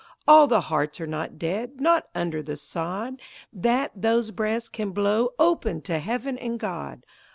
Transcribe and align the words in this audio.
All 0.27 0.47
the 0.47 0.61
hearts 0.61 0.99
are 0.99 1.05
not 1.05 1.37
dead, 1.37 1.79
not 1.79 2.07
under 2.15 2.41
the 2.41 2.55
sod, 2.57 3.21
That 3.53 3.91
those 3.95 4.31
breaths 4.31 4.67
can 4.67 4.93
blow 4.93 5.33
open 5.37 5.81
to 5.83 5.99
Heaven 5.99 6.39
and 6.39 6.59
God! 6.59 7.05